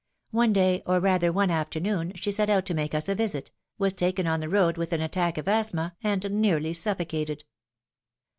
[0.31, 3.93] One day, or rather one afternoon, she set out to make us a visit, was
[3.93, 7.43] taken on the road with an attack of asthma and nearly suflPocated.